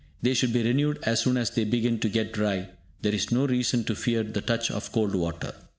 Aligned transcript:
They 0.23 0.33
should 0.33 0.51
be 0.51 0.63
renewed 0.63 0.97
as 1.03 1.19
soon 1.21 1.37
as 1.37 1.51
they 1.51 1.63
begin 1.63 1.99
to 1.99 2.09
get 2.09 2.33
dry; 2.33 2.69
there 3.03 3.13
is 3.13 3.31
no 3.31 3.45
reason 3.45 3.83
to 3.83 3.93
fear 3.93 4.23
the 4.23 4.41
touch 4.41 4.71
of 4.71 4.91
cold 4.91 5.13
water. 5.13 5.53